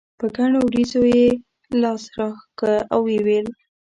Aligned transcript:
په 0.19 0.25
ګڼو 0.35 0.59
وريځو 0.63 1.01
یې 1.15 1.27
لاس 1.81 2.03
راښکه 2.17 2.71
او 2.93 3.01
یې 3.11 3.19
وویل. 3.21 3.47